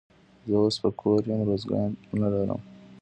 زه 0.49 0.55
اوس 0.61 0.75
په 0.83 0.89
کور 1.01 1.21
یمه، 1.29 1.45
روزګار 1.49 1.89
نه 2.21 2.27
لرم. 2.33 2.61